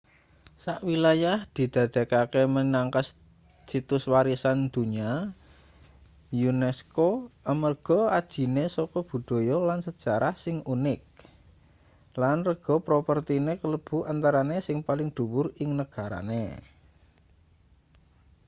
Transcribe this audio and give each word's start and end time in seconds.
sak 0.63 0.79
wilayah 0.89 1.37
didadekake 1.55 2.41
minangka 2.55 3.01
situs 3.71 4.03
warisan 4.13 4.59
donya 4.73 5.11
unesco 6.49 7.09
amarga 7.51 7.99
ajine 8.19 8.65
saka 8.75 8.99
budhaya 9.09 9.57
lan 9.69 9.79
sejarah 9.87 10.35
sing 10.43 10.57
unik 10.73 11.01
lan 12.21 12.37
rega 12.49 12.75
propertine 12.87 13.51
kalebu 13.61 13.97
antarane 14.11 14.57
sing 14.67 14.77
paling 14.87 15.09
dhuwur 15.17 15.47
ing 15.63 15.69
negarane 15.79 16.45